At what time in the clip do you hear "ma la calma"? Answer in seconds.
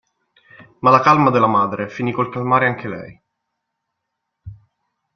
0.79-1.29